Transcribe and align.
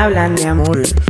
hablan 0.00 0.34
de 0.34 0.46
amor. 0.46 1.09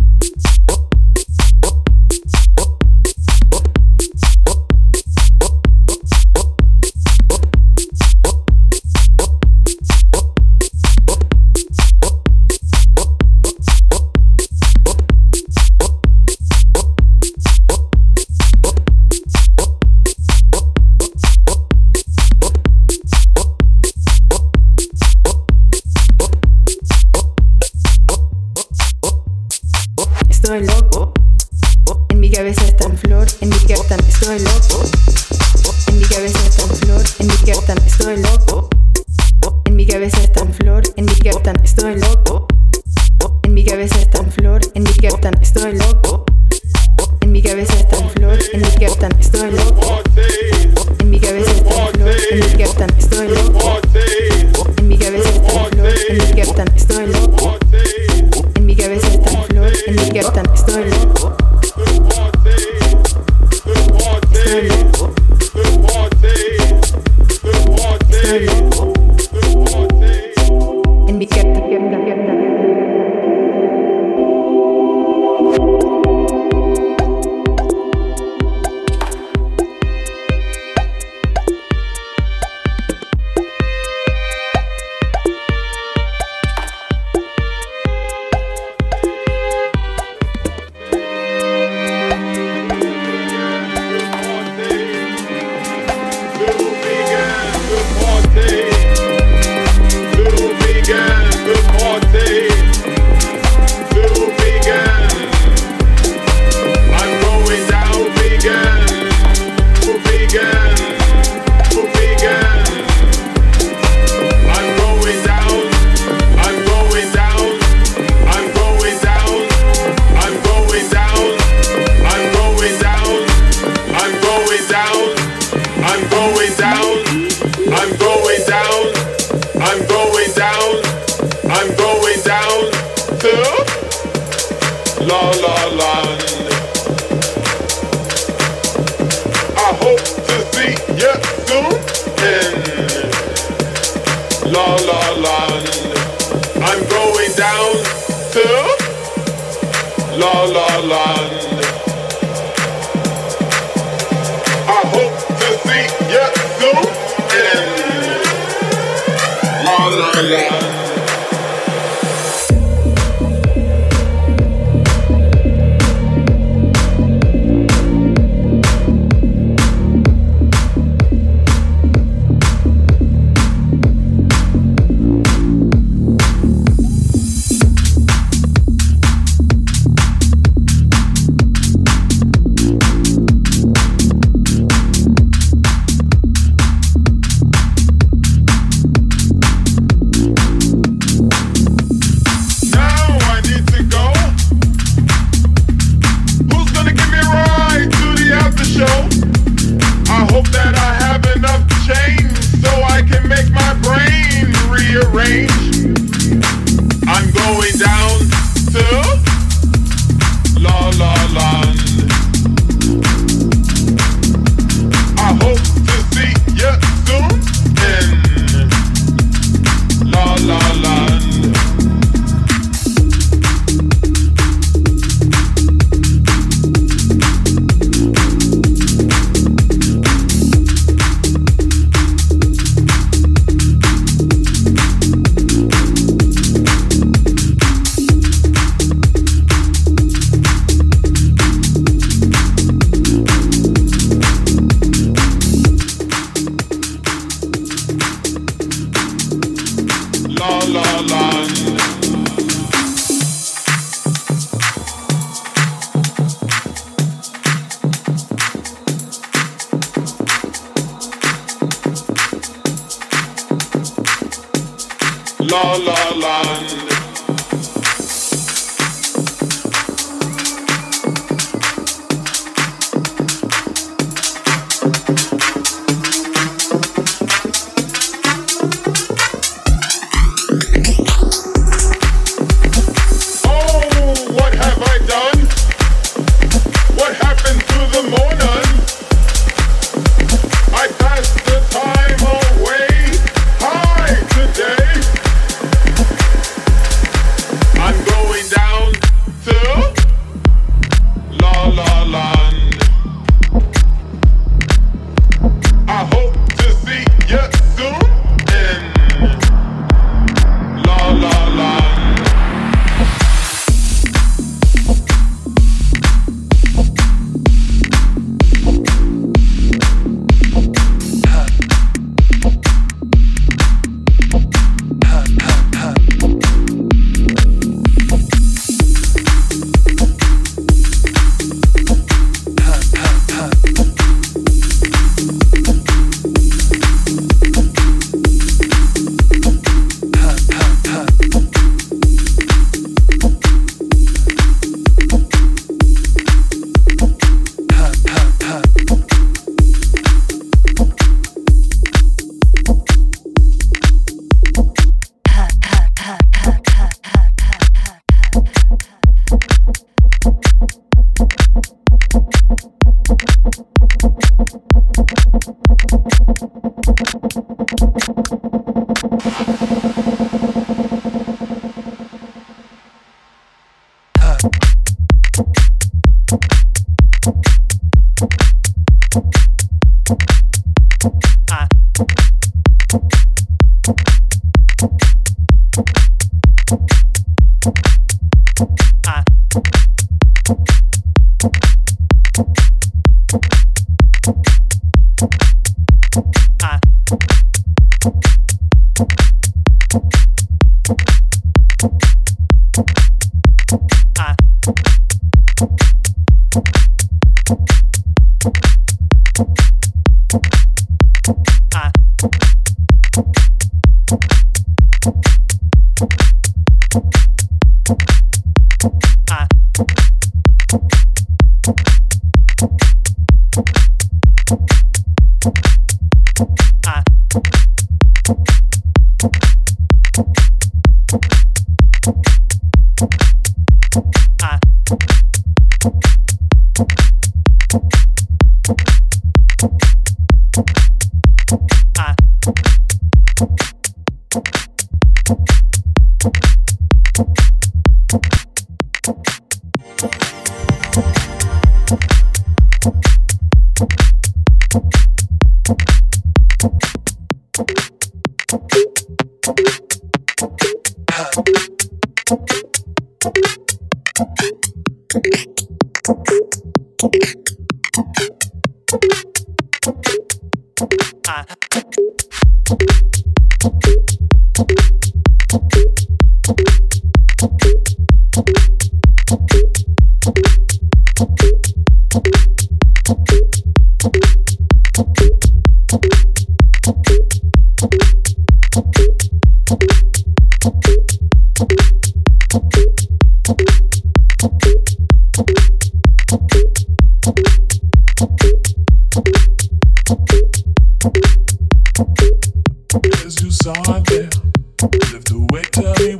time 503.74 504.02
there. 504.04 504.28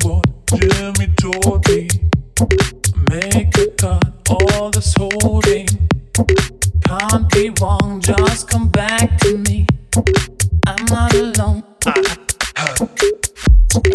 What 0.03 0.27
Jimmy 0.55 1.07
told 1.21 1.67
me. 1.69 1.89
Make 3.09 3.57
a 3.59 3.67
cut, 3.77 4.05
all 4.29 4.71
this 4.71 4.95
holding. 4.97 5.67
Can't 6.87 7.31
be 7.31 7.51
wrong, 7.61 8.01
just 8.01 8.49
come 8.49 8.69
back 8.69 9.19
to 9.19 9.39
me. 9.39 9.67
I'm 10.67 10.85
not 10.87 11.15
alone. 11.15 11.65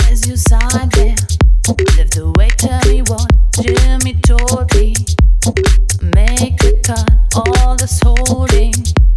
As 0.09 0.27
you 0.27 0.37
sigh 0.37 0.87
there, 0.93 1.15
live 1.97 2.11
the 2.11 2.31
what 3.07 3.29
Jimmy 3.61 4.13
told 4.21 4.73
me. 4.75 4.93
Make 6.01 6.63
a 6.63 6.73
cut, 6.81 7.09
all 7.35 7.75
this 7.75 7.99
holding. 8.03 8.73